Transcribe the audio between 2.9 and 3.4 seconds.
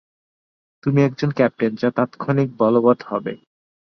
হবে।